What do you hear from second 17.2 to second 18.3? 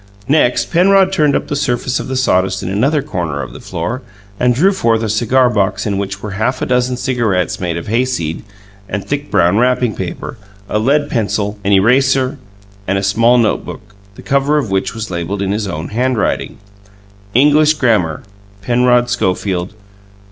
"English Grammar.